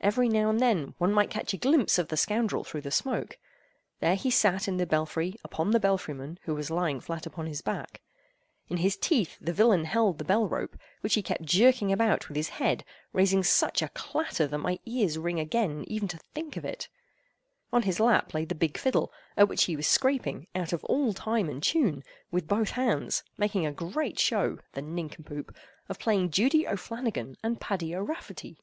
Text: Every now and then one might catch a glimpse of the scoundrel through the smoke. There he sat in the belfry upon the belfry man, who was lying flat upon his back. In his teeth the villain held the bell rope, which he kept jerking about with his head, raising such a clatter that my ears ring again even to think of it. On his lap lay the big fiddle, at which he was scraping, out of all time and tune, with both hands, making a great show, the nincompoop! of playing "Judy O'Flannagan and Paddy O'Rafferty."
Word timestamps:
Every 0.00 0.28
now 0.28 0.50
and 0.50 0.58
then 0.58 0.94
one 0.98 1.12
might 1.12 1.30
catch 1.30 1.52
a 1.52 1.58
glimpse 1.58 1.96
of 1.98 2.08
the 2.08 2.16
scoundrel 2.16 2.64
through 2.64 2.80
the 2.80 2.90
smoke. 2.90 3.38
There 4.00 4.16
he 4.16 4.30
sat 4.30 4.66
in 4.66 4.78
the 4.78 4.86
belfry 4.86 5.36
upon 5.44 5.70
the 5.70 5.78
belfry 5.78 6.14
man, 6.14 6.40
who 6.44 6.54
was 6.56 6.70
lying 6.70 7.00
flat 7.00 7.24
upon 7.26 7.46
his 7.46 7.60
back. 7.60 8.00
In 8.68 8.78
his 8.78 8.96
teeth 8.96 9.36
the 9.40 9.52
villain 9.52 9.84
held 9.84 10.16
the 10.18 10.24
bell 10.24 10.48
rope, 10.48 10.76
which 11.02 11.14
he 11.14 11.22
kept 11.22 11.42
jerking 11.44 11.92
about 11.92 12.26
with 12.28 12.34
his 12.36 12.48
head, 12.48 12.82
raising 13.12 13.44
such 13.44 13.80
a 13.82 13.90
clatter 13.90 14.46
that 14.48 14.58
my 14.58 14.80
ears 14.86 15.18
ring 15.18 15.38
again 15.38 15.84
even 15.86 16.08
to 16.08 16.18
think 16.34 16.56
of 16.56 16.64
it. 16.64 16.88
On 17.70 17.82
his 17.82 18.00
lap 18.00 18.32
lay 18.34 18.44
the 18.46 18.54
big 18.56 18.76
fiddle, 18.78 19.12
at 19.36 19.48
which 19.48 19.64
he 19.64 19.76
was 19.76 19.86
scraping, 19.86 20.48
out 20.54 20.72
of 20.72 20.82
all 20.86 21.12
time 21.12 21.48
and 21.48 21.62
tune, 21.62 22.02
with 22.32 22.48
both 22.48 22.70
hands, 22.70 23.22
making 23.36 23.66
a 23.66 23.72
great 23.72 24.18
show, 24.18 24.58
the 24.72 24.82
nincompoop! 24.82 25.54
of 25.90 26.00
playing 26.00 26.30
"Judy 26.32 26.66
O'Flannagan 26.66 27.36
and 27.44 27.60
Paddy 27.60 27.94
O'Rafferty." 27.94 28.56